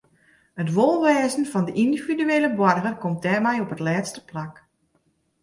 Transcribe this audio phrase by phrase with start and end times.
[0.61, 4.53] It wolwêzen fan de yndividuele boarger komt dêrby op it lêste plak.